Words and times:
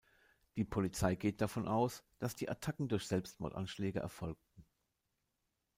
Die 0.55 0.63
Polizei 0.65 1.13
geht 1.13 1.41
davon 1.41 1.67
aus 1.67 1.99
an, 1.99 2.05
dass 2.17 2.35
die 2.35 2.49
Attacken 2.49 2.87
durch 2.87 3.05
Selbstmordanschläge 3.05 3.99
erfolgten. 3.99 4.65